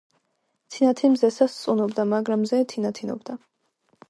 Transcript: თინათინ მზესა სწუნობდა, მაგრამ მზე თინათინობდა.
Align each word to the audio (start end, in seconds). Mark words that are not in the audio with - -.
თინათინ 0.75 1.13
მზესა 1.17 1.47
სწუნობდა, 1.57 2.07
მაგრამ 2.15 2.43
მზე 2.47 2.63
თინათინობდა. 2.73 3.39